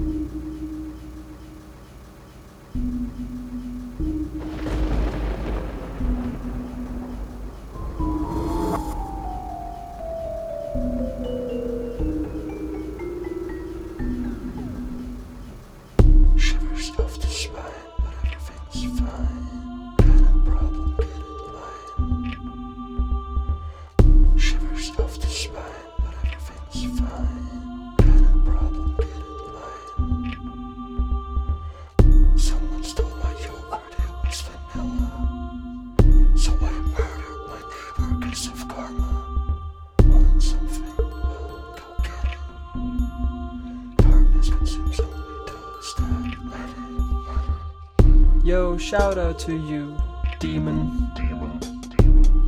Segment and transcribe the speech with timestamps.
[0.00, 0.32] Thank
[2.74, 3.19] you.
[38.60, 39.26] Of karma.
[40.38, 40.96] Something?
[40.96, 41.06] Go.
[43.96, 46.68] Darkness consumes only those that let
[48.06, 48.44] it.
[48.44, 49.96] Yo, shout out to you,
[50.38, 51.10] demon.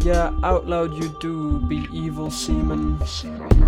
[0.03, 2.99] Yeah, out loud you do be evil seaman.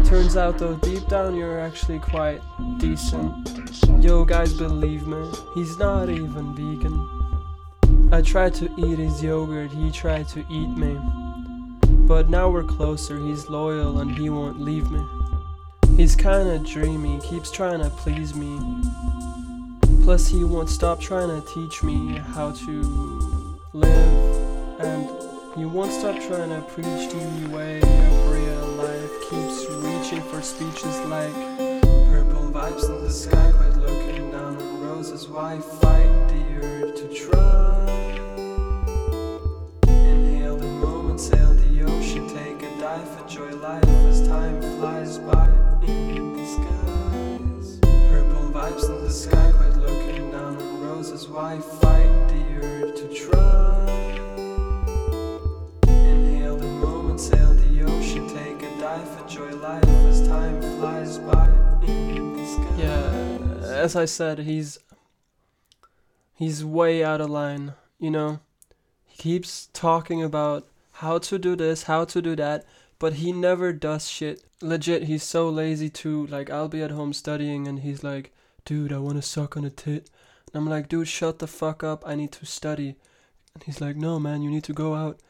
[0.04, 2.40] Turns out though, deep down you're actually quite
[2.78, 3.62] decent.
[4.02, 8.10] Yo, guys, believe me, he's not even vegan.
[8.12, 10.98] I tried to eat his yogurt, he tried to eat me.
[12.06, 15.02] But now we're closer, he's loyal and he won't leave me.
[15.96, 18.60] He's kinda dreamy, keeps trying to please me.
[20.02, 22.82] Plus, he won't stop trying to teach me how to
[23.72, 25.08] live, and
[25.56, 29.10] he won't stop trying to preach the way of real life.
[29.30, 31.32] Keeps reaching for speeches like
[32.10, 35.26] purple vibes in the sky, quite looking down on roses.
[35.26, 36.63] Why fight the
[51.34, 53.90] Why fight the urge to try?
[55.88, 61.48] Inhale the moment, sail the ocean, take a dive, enjoy life as time flies by.
[62.78, 64.78] Yeah, as I said, he's
[66.34, 67.74] he's way out of line.
[67.98, 68.38] You know,
[69.04, 72.64] he keeps talking about how to do this, how to do that,
[73.00, 74.44] but he never does shit.
[74.62, 76.28] Legit, he's so lazy too.
[76.28, 78.32] Like, I'll be at home studying and he's like,
[78.64, 80.08] dude, I want to suck on a tit.
[80.54, 82.04] And I'm like, dude, shut the fuck up.
[82.06, 82.94] I need to study.
[83.54, 85.20] And he's like, no, man, you need to go out